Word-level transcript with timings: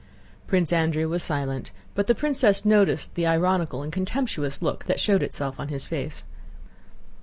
Prince 0.47 0.73
Andrew 0.73 1.07
was 1.07 1.21
silent, 1.21 1.69
but 1.93 2.07
the 2.07 2.15
princess 2.15 2.65
noticed 2.65 3.13
the 3.13 3.27
ironical 3.27 3.83
and 3.83 3.93
contemptuous 3.93 4.59
look 4.59 4.85
that 4.85 4.99
showed 4.99 5.21
itself 5.21 5.59
on 5.59 5.67
his 5.67 5.85
face. 5.85 6.23